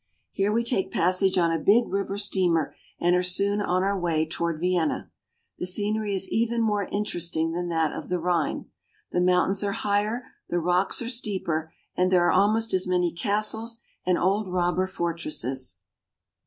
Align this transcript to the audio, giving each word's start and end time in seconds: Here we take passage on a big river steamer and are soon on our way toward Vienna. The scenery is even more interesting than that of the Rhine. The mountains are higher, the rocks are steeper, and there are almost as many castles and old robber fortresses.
Here 0.31 0.51
we 0.51 0.63
take 0.63 0.89
passage 0.91 1.37
on 1.37 1.51
a 1.51 1.59
big 1.59 1.87
river 1.87 2.17
steamer 2.17 2.73
and 2.99 3.15
are 3.15 3.21
soon 3.21 3.61
on 3.61 3.83
our 3.83 3.99
way 3.99 4.25
toward 4.25 4.59
Vienna. 4.59 5.11
The 5.59 5.67
scenery 5.67 6.15
is 6.15 6.27
even 6.31 6.59
more 6.63 6.85
interesting 6.85 7.51
than 7.51 7.69
that 7.69 7.93
of 7.93 8.09
the 8.09 8.17
Rhine. 8.17 8.65
The 9.11 9.21
mountains 9.21 9.63
are 9.63 9.73
higher, 9.73 10.23
the 10.49 10.57
rocks 10.57 11.03
are 11.03 11.09
steeper, 11.09 11.71
and 11.95 12.11
there 12.11 12.25
are 12.25 12.31
almost 12.31 12.73
as 12.73 12.87
many 12.87 13.11
castles 13.13 13.79
and 14.03 14.17
old 14.17 14.51
robber 14.51 14.87
fortresses. 14.87 15.77